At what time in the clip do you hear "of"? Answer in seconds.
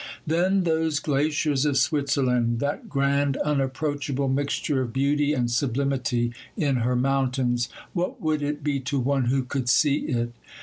1.63-1.77, 4.81-4.91